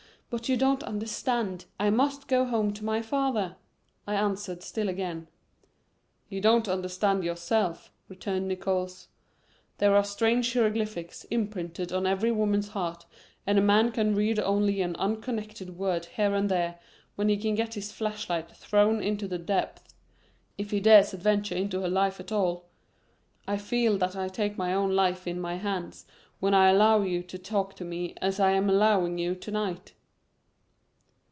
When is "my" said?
2.85-3.01, 24.57-24.73, 25.41-25.55